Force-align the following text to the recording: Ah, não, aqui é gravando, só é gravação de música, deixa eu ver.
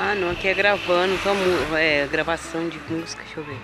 Ah, 0.00 0.14
não, 0.14 0.30
aqui 0.30 0.46
é 0.46 0.54
gravando, 0.54 1.18
só 1.24 1.34
é 1.76 2.06
gravação 2.06 2.68
de 2.68 2.78
música, 2.88 3.20
deixa 3.24 3.40
eu 3.40 3.44
ver. 3.44 3.58